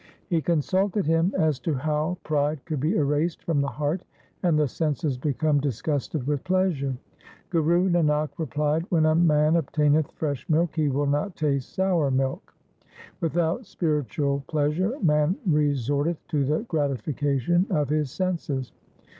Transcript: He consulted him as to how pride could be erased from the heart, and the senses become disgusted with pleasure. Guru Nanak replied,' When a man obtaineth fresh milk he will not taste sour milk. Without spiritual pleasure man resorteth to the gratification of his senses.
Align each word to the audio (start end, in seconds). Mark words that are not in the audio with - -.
He 0.29 0.41
consulted 0.41 1.05
him 1.05 1.31
as 1.37 1.59
to 1.59 1.75
how 1.75 2.17
pride 2.23 2.65
could 2.65 2.79
be 2.79 2.95
erased 2.95 3.43
from 3.43 3.61
the 3.61 3.67
heart, 3.67 4.01
and 4.41 4.57
the 4.57 4.67
senses 4.67 5.15
become 5.15 5.59
disgusted 5.59 6.25
with 6.25 6.43
pleasure. 6.43 6.97
Guru 7.51 7.87
Nanak 7.87 8.29
replied,' 8.39 8.83
When 8.89 9.05
a 9.05 9.13
man 9.13 9.57
obtaineth 9.57 10.09
fresh 10.13 10.49
milk 10.49 10.75
he 10.75 10.89
will 10.89 11.05
not 11.05 11.35
taste 11.35 11.73
sour 11.75 12.09
milk. 12.09 12.55
Without 13.19 13.67
spiritual 13.67 14.43
pleasure 14.47 14.97
man 15.03 15.35
resorteth 15.45 16.17
to 16.29 16.45
the 16.45 16.61
gratification 16.61 17.67
of 17.69 17.89
his 17.89 18.09
senses. 18.09 18.71